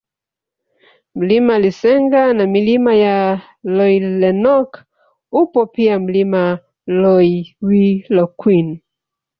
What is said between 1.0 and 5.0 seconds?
Mlima Lisenga na Milima ya Loilenok